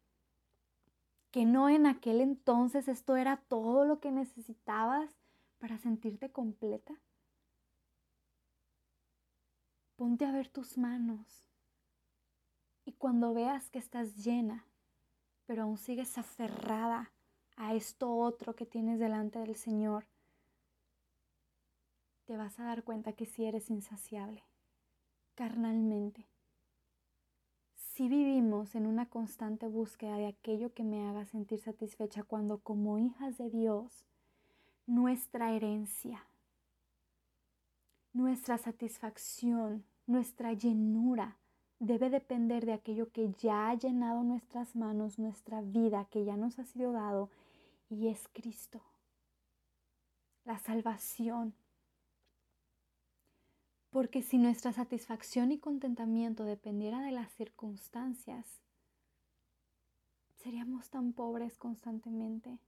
[1.31, 5.11] Que no en aquel entonces esto era todo lo que necesitabas
[5.59, 6.95] para sentirte completa.
[9.97, 11.54] Ponte a ver tus manos
[13.05, 14.65] cuando veas que estás llena,
[15.45, 17.13] pero aún sigues aferrada
[17.55, 20.07] a esto otro que tienes delante del Señor,
[22.25, 24.43] te vas a dar cuenta que si eres insaciable,
[25.35, 26.27] carnalmente.
[27.75, 32.99] Si vivimos en una constante búsqueda de aquello que me haga sentir satisfecha cuando como
[32.99, 34.07] hijas de Dios,
[34.87, 36.25] nuestra herencia,
[38.15, 41.37] nuestra satisfacción, nuestra llenura
[41.85, 46.59] debe depender de aquello que ya ha llenado nuestras manos, nuestra vida, que ya nos
[46.59, 47.31] ha sido dado,
[47.91, 48.81] y es Cristo.
[50.45, 51.55] La salvación,
[53.91, 58.47] porque si nuestra satisfacción y contentamiento dependiera de las circunstancias,
[60.37, 62.59] seríamos tan pobres constantemente,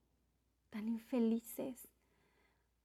[0.70, 1.88] tan infelices,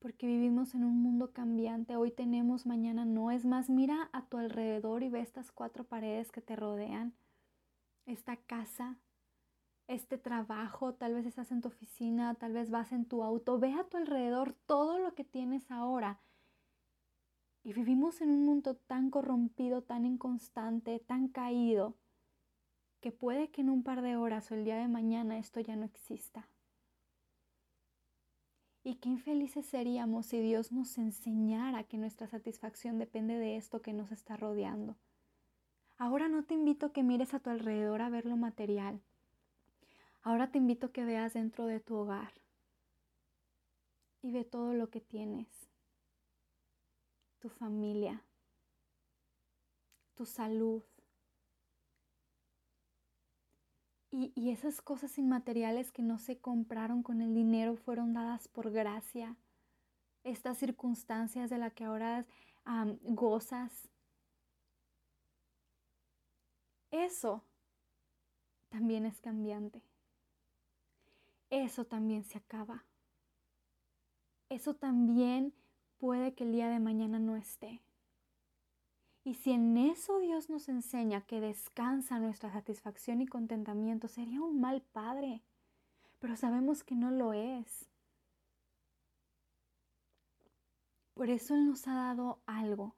[0.02, 1.96] porque vivimos en un mundo cambiante.
[1.96, 3.30] Hoy tenemos, mañana no.
[3.30, 7.14] Es más, mira a tu alrededor y ve estas cuatro paredes que te rodean,
[8.08, 8.98] esta casa,
[9.88, 13.74] este trabajo, tal vez estás en tu oficina, tal vez vas en tu auto, ve
[13.74, 16.20] a tu alrededor todo lo que tienes ahora
[17.64, 21.96] y vivimos en un mundo tan corrompido, tan inconstante, tan caído,
[23.02, 25.76] que puede que en un par de horas o el día de mañana esto ya
[25.76, 26.48] no exista.
[28.84, 33.94] Y qué infelices seríamos si Dios nos enseñara que nuestra satisfacción depende de esto que
[33.94, 34.96] nos está rodeando.
[35.98, 39.00] Ahora no te invito a que mires a tu alrededor a ver lo material.
[40.24, 42.34] Ahora te invito a que veas dentro de tu hogar
[44.24, 45.48] y ve todo lo que tienes
[47.42, 48.24] tu familia,
[50.16, 50.84] tu salud.
[54.14, 59.38] Y, esas cosas inmateriales que no se compraron con el dinero fueron dadas por gracia.
[60.26, 62.26] Estas circunstancias de las que ahora
[63.04, 63.90] gozas.
[66.92, 67.42] Eso
[68.70, 69.82] también es cambiante.
[71.50, 72.84] Eso también se acaba.
[74.50, 75.54] Eso también
[75.98, 77.82] puede que el día de mañana no esté.
[79.24, 84.60] Y si en eso Dios nos enseña que descansa nuestra satisfacción y contentamiento, sería un
[84.60, 85.44] mal padre,
[86.20, 87.88] pero sabemos que no lo es.
[91.14, 92.96] Por eso Él nos ha dado algo,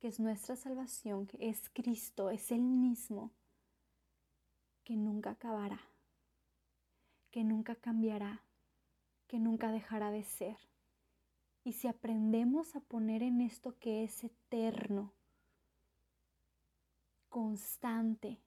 [0.00, 3.30] que es nuestra salvación, que es Cristo, es Él mismo,
[4.82, 5.80] que nunca acabará,
[7.30, 8.42] que nunca cambiará,
[9.28, 10.56] que nunca dejará de ser.
[11.62, 15.12] Y si aprendemos a poner en esto que es eterno,
[17.28, 18.40] constante,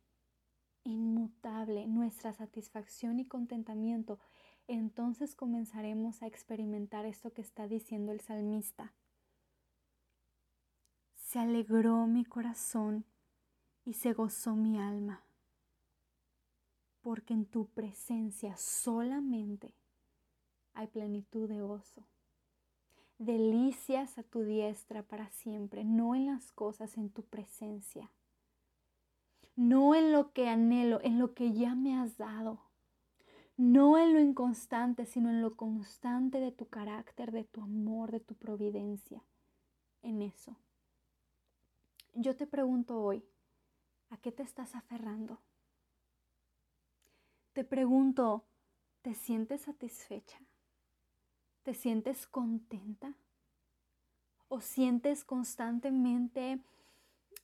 [0.83, 4.19] inmutable, nuestra satisfacción y contentamiento,
[4.67, 8.93] entonces comenzaremos a experimentar esto que está diciendo el salmista.
[11.15, 13.05] Se alegró mi corazón
[13.85, 15.23] y se gozó mi alma,
[17.01, 19.73] porque en tu presencia solamente
[20.73, 22.05] hay plenitud de gozo
[23.21, 28.11] delicias a tu diestra para siempre, no en las cosas en tu presencia,
[29.55, 32.59] no en lo que anhelo, en lo que ya me has dado,
[33.57, 38.19] no en lo inconstante, sino en lo constante de tu carácter, de tu amor, de
[38.19, 39.23] tu providencia,
[40.01, 40.55] en eso.
[42.13, 43.23] Yo te pregunto hoy,
[44.09, 45.39] ¿a qué te estás aferrando?
[47.53, 48.45] Te pregunto,
[49.01, 50.39] ¿te sientes satisfecha?
[51.63, 53.13] ¿Te sientes contenta?
[54.47, 56.59] ¿O sientes constantemente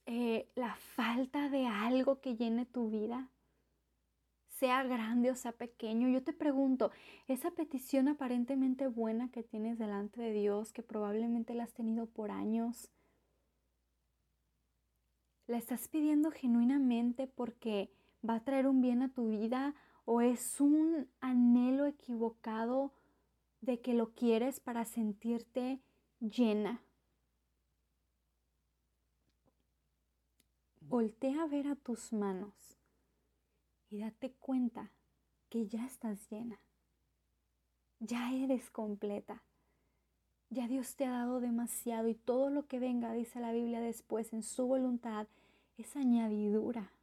[0.07, 3.29] eh, la falta de algo que llene tu vida?
[4.47, 6.89] Sea grande o sea pequeño, yo te pregunto,
[7.27, 12.31] esa petición aparentemente buena que tienes delante de Dios, que probablemente la has tenido por
[12.31, 12.89] años,
[15.45, 17.91] ¿la estás pidiendo genuinamente porque
[18.27, 22.93] va a traer un bien a tu vida o es un anhelo equivocado
[23.61, 25.81] de que lo quieres para sentirte
[26.19, 26.81] llena.
[30.89, 32.53] Voltea a ver a tus manos
[33.89, 34.89] y date cuenta
[35.49, 36.61] que ya estás llena.
[37.99, 39.43] Ya eres completa.
[40.49, 44.31] Ya Dios te ha dado demasiado y todo lo que venga, dice la Biblia después,
[44.31, 45.27] en su voluntad,
[45.75, 46.93] es añadidura.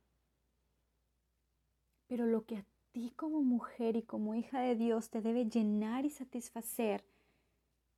[2.07, 6.07] Pero lo que a ti como mujer y como hija de Dios te debe llenar
[6.07, 7.05] y satisfacer,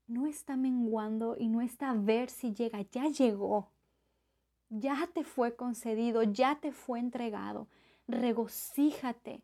[0.08, 3.75] no está menguando y no está a ver si llega, ya llegó.
[4.68, 7.68] Ya te fue concedido, ya te fue entregado.
[8.08, 9.42] Regocíjate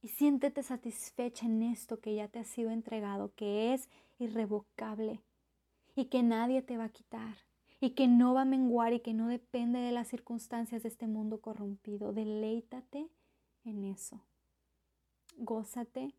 [0.00, 3.88] y siéntete satisfecha en esto que ya te ha sido entregado, que es
[4.18, 5.20] irrevocable
[5.94, 7.36] y que nadie te va a quitar
[7.80, 11.06] y que no va a menguar y que no depende de las circunstancias de este
[11.06, 12.12] mundo corrompido.
[12.12, 13.08] Deleítate
[13.64, 14.20] en eso.
[15.36, 16.14] Gózate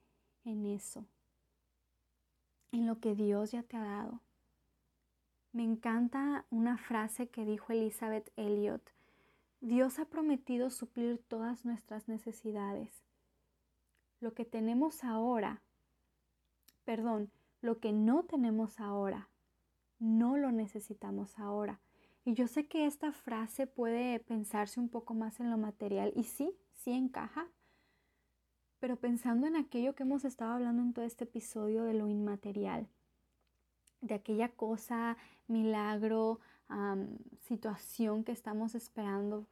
[0.45, 1.05] en eso,
[2.71, 4.21] en lo que Dios ya te ha dado.
[5.51, 8.83] Me encanta una frase que dijo Elizabeth Elliot.
[9.61, 13.03] Dios ha prometido suplir todas nuestras necesidades.
[14.19, 15.63] Lo que tenemos ahora,
[16.85, 17.31] perdón,
[17.61, 19.29] lo que no tenemos ahora,
[19.97, 21.79] no lo necesitamos ahora.
[22.25, 26.25] Y yo sé que esta frase puede pensarse un poco más en lo material y
[26.25, 27.47] sí, sí encaja,
[28.79, 32.87] pero pensando en aquello que hemos estado hablando en todo este episodio de lo inmaterial,
[34.01, 36.39] de aquella cosa, milagro,
[37.41, 39.47] situación que estamos esperando,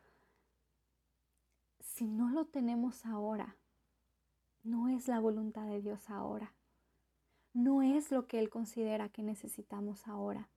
[1.80, 3.56] si no lo tenemos ahora,
[4.64, 6.54] no es la voluntad de Dios ahora
[7.58, 10.48] no es lo que Él considera que necesitamos ahora.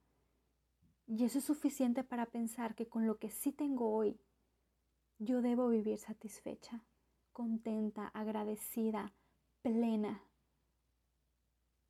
[1.07, 4.21] Y eso es suficiente para pensar que con lo que sí tengo hoy,
[5.19, 6.85] yo debo vivir satisfecha,
[7.33, 9.15] contenta, agradecida,
[9.63, 10.23] plena.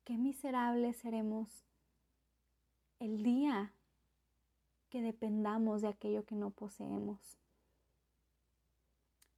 [0.05, 1.65] Qué miserables seremos
[3.01, 3.73] el día
[4.89, 7.37] que dependamos de aquello que no poseemos.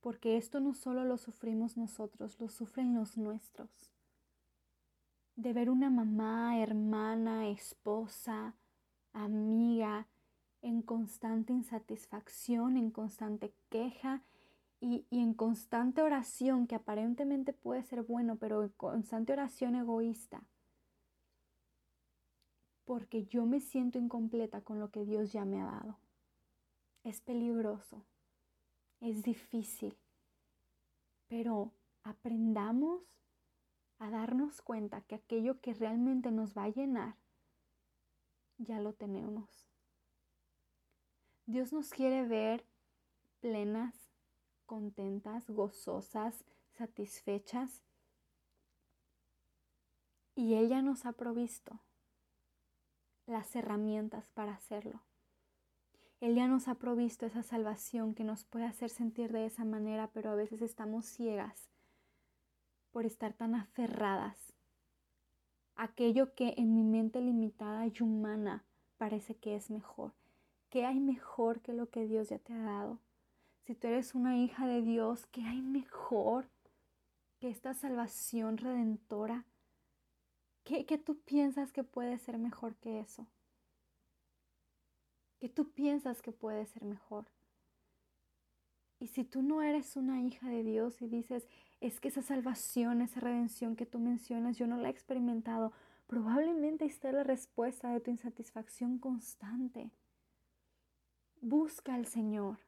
[0.02, 3.94] Porque esto no solo lo sufrimos nosotros, lo sufren los nuestros
[5.36, 8.56] de ver una mamá, hermana, esposa,
[9.14, 10.08] amiga
[10.62, 14.24] en constante insatisfacción, en constante queja
[14.80, 20.44] y, en constante oración, que aparentemente puede ser bueno, pero en constante oración egoísta.
[22.86, 26.00] Porque yo me siento incompleta con lo que Dios ya me ha dado.
[27.04, 28.06] Es peligroso,
[29.00, 29.98] es difícil,
[31.28, 31.74] pero
[32.04, 33.02] aprendamos
[34.00, 37.16] a darnos cuenta que aquello que realmente nos va a llenar,
[38.58, 39.68] ya lo tenemos.
[41.46, 42.66] Dios nos quiere ver
[43.42, 43.94] plenas,
[44.66, 47.82] contentas, gozosas, satisfechas.
[50.36, 51.80] Y ella nos ha provisto
[53.26, 55.02] las herramientas para hacerlo.
[56.20, 60.10] Él ya nos ha provisto esa salvación que nos puede hacer sentir de esa manera,
[60.14, 61.70] pero a veces estamos ciegas
[62.92, 64.54] por estar tan aferradas.
[65.76, 68.64] Aquello que en mi mente limitada y humana
[68.98, 70.14] parece que es mejor.
[70.70, 73.00] ¿Qué hay mejor que lo que Dios ya te ha dado?
[73.66, 76.48] Si tú eres una hija de Dios, ¿qué hay mejor
[77.40, 79.46] que esta salvación redentora?
[80.64, 83.28] ¿Qué, tú piensas que puede ser mejor que eso?
[85.40, 87.26] ¿Qué tú piensas que puede ser mejor?
[89.00, 91.50] Y si tú no eres una hija de Dios y dices,
[91.82, 95.74] es que esa salvación, esa redención que tú mencionas, yo no la he experimentado.
[96.08, 99.92] Probablemente está la respuesta de tu insatisfacción constante.
[101.42, 102.60] Busca al Señor.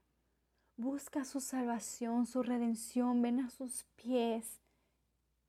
[0.75, 3.21] Busca su salvación, su redención.
[3.21, 4.59] Ven a sus pies.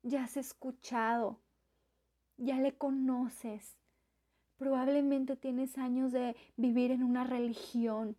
[0.03, 1.41] Ya has escuchado.
[2.37, 3.77] Ya le conoces.
[4.59, 8.17] Probablemente tienes años de vivir en una religión,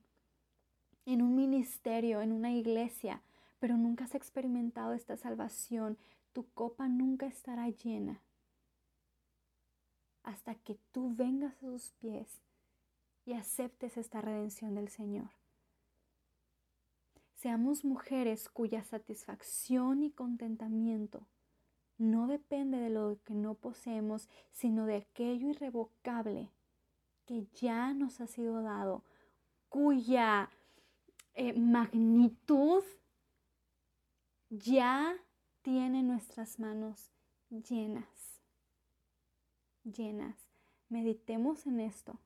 [1.05, 3.21] en un ministerio, en una iglesia,
[3.59, 5.97] pero nunca has experimentado esta salvación,
[6.33, 8.21] tu copa nunca estará llena
[10.27, 12.41] hasta que tú vengas a sus pies
[13.25, 15.29] y aceptes esta redención del Señor.
[17.35, 21.25] Seamos mujeres cuya satisfacción y contentamiento
[21.97, 26.51] no depende de lo que no poseemos, sino de aquello irrevocable
[27.25, 29.03] que ya nos ha sido dado,
[29.69, 30.49] cuya
[31.33, 32.83] eh, magnitud
[34.49, 35.15] ya
[35.61, 37.11] tiene nuestras manos
[37.49, 38.41] llenas,
[39.83, 40.35] llenas.
[40.89, 42.17] Meditemos en esto.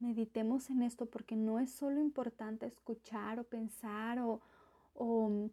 [0.00, 4.40] Meditemos en esto porque no es solo importante escuchar o pensar o,
[4.94, 5.50] o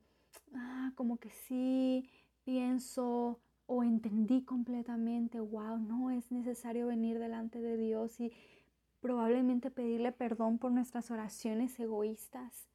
[0.55, 2.09] ah, como que sí
[2.45, 8.31] pienso o entendí completamente, wow, no es necesario venir delante de Dios y
[9.01, 12.69] probablemente pedirle perdón por nuestras oraciones egoístas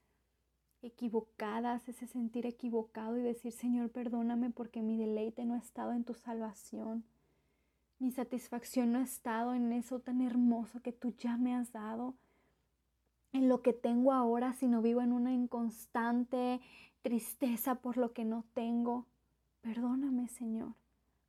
[0.82, 6.04] equivocadas, ese sentir equivocado y decir, Señor, perdóname porque mi deleite no ha estado en
[6.04, 7.04] tu salvación.
[7.98, 12.14] Mi satisfacción no ha estado en eso tan hermoso que tú ya me has dado,
[13.32, 16.60] en lo que tengo ahora, sino vivo en una inconstante
[17.02, 19.06] tristeza por lo que no tengo.
[19.60, 20.74] Perdóname, Señor,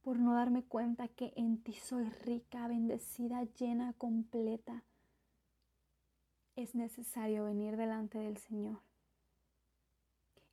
[0.02, 4.84] por no darme cuenta que en ti soy rica, bendecida, llena, completa.
[6.56, 8.80] es necesario venir delante del Señor.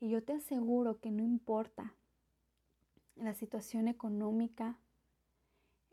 [0.00, 1.94] Y yo te aseguro que no importa
[3.16, 4.78] la situación económica,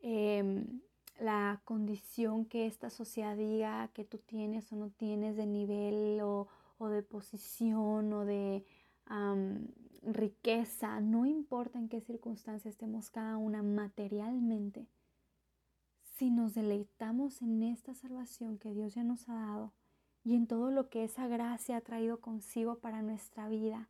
[0.02, 0.82] em,
[1.20, 6.48] la condición que esta sociedad diga que tú tienes o no tienes de nivel o,
[6.80, 8.64] de posición o de
[10.06, 14.88] riqueza, no importa en qué circunstancia estemos cada una materialmente,
[16.16, 19.74] si nos deleitamos en esta salvación que Dios ya nos ha dado
[20.24, 23.90] y en todo lo que esa gracia ha traído consigo para nuestra vida,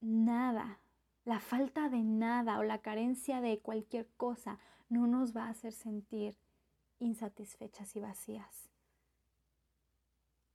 [0.00, 0.78] nada,
[1.24, 4.58] la falta de nada o la carencia de cualquier cosa
[4.88, 6.36] no nos va a hacer sentir
[7.00, 8.70] insatisfechas y vacías.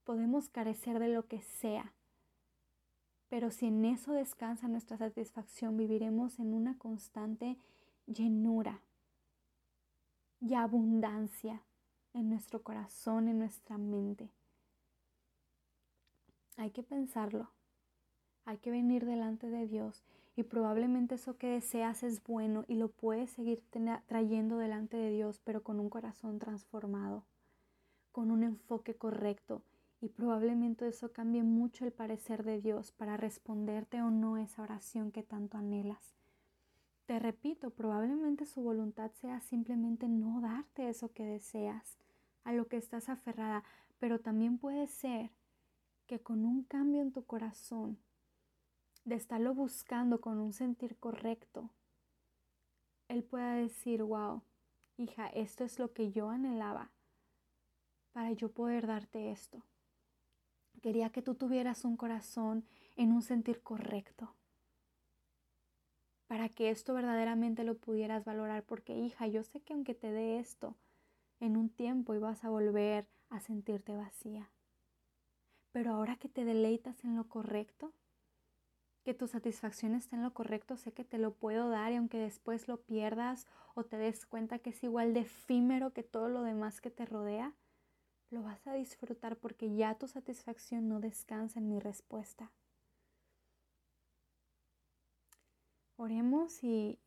[0.04, 1.94] Podemos carecer de lo que sea,
[3.34, 7.58] pero si en eso descansa nuestra satisfacción, viviremos en una constante
[8.06, 8.80] llenura
[10.40, 11.64] y abundancia
[12.14, 14.30] en nuestro corazón, en nuestra mente.
[16.58, 17.50] Hay que pensarlo,
[18.46, 20.04] hay que venir delante de Dios
[20.36, 23.64] y probablemente eso que deseas es bueno y lo puedes seguir
[24.06, 27.26] trayendo delante de Dios, pero con un corazón transformado,
[28.12, 29.64] con un enfoque correcto
[30.04, 35.14] y probablemente eso cambie mucho el parecer de Dios para responderte o no esa oración
[35.14, 36.14] que tanto anhelas.
[37.06, 41.98] Te repito, probablemente su voluntad sea simplemente no darte eso que deseas,
[42.44, 43.64] a lo que estás aferrada,
[43.98, 45.32] pero también puede ser
[46.06, 47.98] que con un cambio en tu corazón,
[49.06, 51.70] de estarlo buscando con un sentir correcto,
[53.08, 54.42] Él pueda decir, wow,
[54.98, 56.92] hija, esto es lo que yo anhelaba
[58.12, 59.64] para yo poder darte esto.
[60.84, 62.66] Quería que tú tuvieras un corazón
[62.98, 64.36] en un sentir correcto.
[66.28, 68.64] Para que esto verdaderamente lo pudieras valorar.
[68.64, 70.76] Porque hija, yo sé que aunque te dé esto,
[71.40, 74.52] en un tiempo ibas a volver a sentirte vacía.
[75.72, 77.94] Pero ahora que te deleitas en lo correcto,
[79.06, 82.18] que tu satisfacción está en lo correcto, sé que te lo puedo dar y aunque
[82.18, 86.44] después lo pierdas o te des cuenta que es igual de efímero que todo lo
[86.44, 87.54] demás que te rodea,
[88.34, 92.52] lo vas a disfrutar porque ya tu satisfacción no descansa en mi respuesta.
[95.96, 97.00] Oremos y,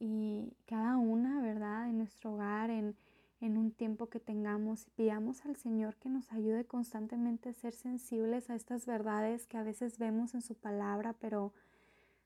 [0.64, 1.88] cada una, ¿verdad?
[1.88, 2.96] En nuestro hogar, en,
[3.40, 7.74] en un tiempo que tengamos, y pidamos al Señor que nos ayude constantemente a ser
[7.74, 11.52] sensibles a estas verdades que a veces vemos en su palabra, pero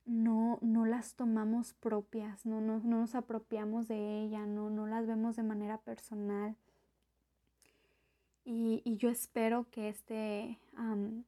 [0.05, 5.07] no, no las tomamos propias, no, no, no nos apropiamos de ella, no, no las
[5.07, 6.57] vemos de manera personal.
[8.53, 10.59] Y, yo espero que este,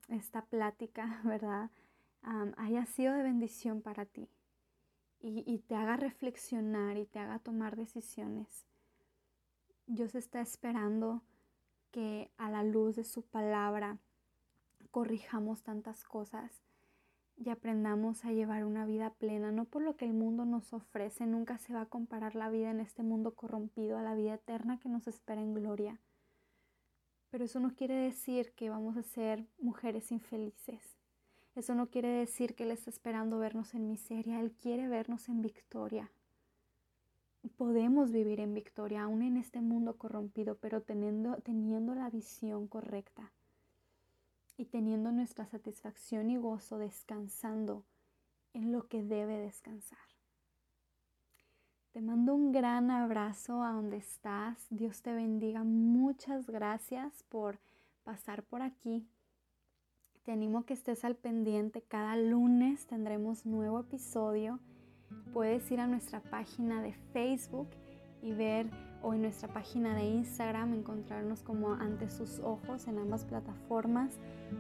[0.09, 1.71] esta plática, ¿verdad?
[2.57, 4.29] haya sido de bendición para ti
[5.21, 8.67] y, y, te haga reflexionar y te haga tomar decisiones.
[9.87, 11.23] Dios está esperando
[11.93, 13.99] que a la luz de su palabra
[14.91, 16.51] corrijamos tantas cosas
[17.37, 21.27] y aprendamos a llevar una vida plena, no por lo que el mundo nos ofrece,
[21.27, 24.81] nunca se va a comparar la vida en este mundo corrompido a la vida eterna
[24.81, 26.01] que nos espera en gloria
[27.33, 30.99] pero eso no quiere decir que vamos a ser mujeres infelices.
[31.55, 34.39] Eso no quiere decir que Él está esperando vernos en miseria.
[34.39, 36.13] Él quiere vernos en victoria.
[37.57, 43.33] Podemos vivir en victoria aún en este mundo corrompido, pero teniendo, teniendo la visión correcta
[44.59, 47.87] y teniendo nuestra satisfacción y gozo descansando
[48.53, 50.12] en lo que debe descansar.
[51.93, 54.67] Te mando un gran abrazo a donde estás.
[54.71, 55.63] Dios te bendiga.
[55.63, 57.59] Muchas gracias por
[58.03, 59.07] pasar por aquí.
[60.23, 61.83] Te animo que estés al pendiente.
[61.83, 64.59] Cada lunes tendremos nuevo episodio.
[65.35, 67.69] Puedes ir a nuestra página de Facebook
[68.23, 68.71] y ver
[69.03, 74.19] o en nuestra página de Instagram encontrarnos como ante sus ojos en ambas plataformas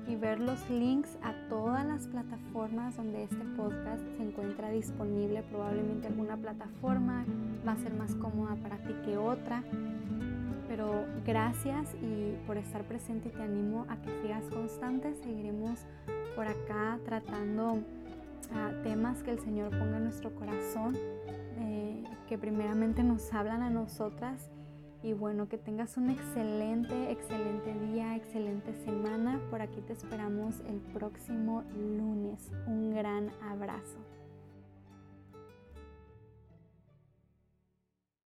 [0.09, 5.43] y ver los links a todas las plataformas donde este podcast se encuentra disponible.
[5.45, 7.25] Probablemente alguna plataforma
[7.67, 9.63] va a ser más cómoda para ti que otra.
[10.69, 15.15] Pero gracias y por estar presente te animo a que sigas constante.
[15.23, 15.81] Seguiremos
[16.35, 17.81] por acá tratando
[18.55, 20.97] ah, temas que el Señor ponga en nuestro corazón
[22.29, 24.51] que primeramente nos hablan a nosotras.
[25.03, 29.41] Y bueno, que tengas un excelente, excelente día, excelente semana.
[29.51, 32.51] Por aquí te esperamos el próximo lunes.
[32.67, 33.99] Un gran abrazo.